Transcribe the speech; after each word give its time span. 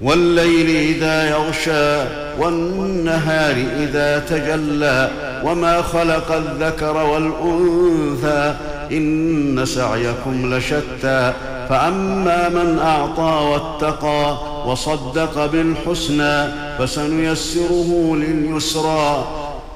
والليل 0.00 0.96
إذا 0.96 1.30
يغشى 1.30 2.08
والنهار 2.38 3.54
إذا 3.78 4.18
تجلى 4.18 5.10
وما 5.44 5.82
خلق 5.82 6.32
الذكر 6.32 6.96
والأنثى 6.96 8.54
إن 8.92 9.64
سعيكم 9.64 10.54
لشتى 10.54 11.32
فأما 11.68 12.48
من 12.48 12.78
أعطى 12.78 13.44
واتقى 13.52 14.36
وصدق 14.66 15.46
بالحسنى 15.46 16.44
فسنيسره 16.78 18.16
لليسرى 18.16 19.24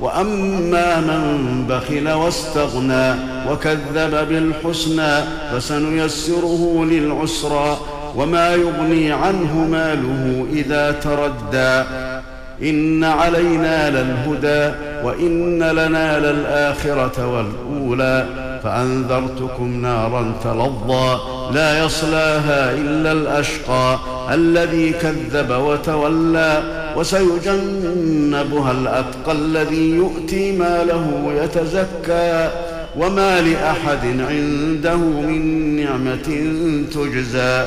وأما 0.00 1.00
من 1.00 1.66
بخل 1.68 2.08
واستغنى 2.08 3.14
وكذب 3.50 4.28
بالحسنى 4.28 5.24
فسنيسره 5.52 6.84
للعسرى 6.84 7.78
وما 8.16 8.54
يغني 8.54 9.12
عنه 9.12 9.68
ماله 9.70 10.46
إذا 10.52 10.92
تردى. 10.92 11.88
إن 12.62 13.04
علينا 13.04 13.90
للهدى 13.90 14.74
وإن 15.04 15.62
لنا 15.62 16.18
للآخرة 16.18 17.26
والأولى. 17.26 18.26
فأنذرتكم 18.64 19.82
نارا 19.82 20.32
تلظى 20.44 21.18
لا 21.54 21.84
يصلاها 21.84 22.72
إلا 22.72 23.12
الأشقى. 23.12 23.98
الذي 24.34 24.92
كذب 24.92 25.50
وتولى 25.50 26.62
وسيجنبها 26.96 28.72
الأتقى. 28.72 29.32
الذي 29.32 29.90
يؤتي 29.90 30.52
ماله 30.52 31.32
يتزكى. 31.42 32.50
وما 32.98 33.40
لأحد 33.40 34.20
عنده 34.28 34.96
من 34.96 35.76
نعمة 35.76 36.54
تجزى. 36.94 37.66